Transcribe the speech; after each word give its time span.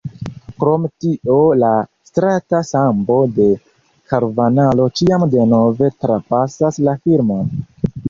Krom 0.61 0.87
tio 1.03 1.35
la 1.63 1.69
strata 2.11 2.63
sambo 2.71 3.19
de 3.37 3.47
karnavalo 4.15 4.91
ĉiam 5.03 5.29
denove 5.39 5.95
trapasas 6.03 6.85
la 6.91 7.01
filmon. 7.07 7.59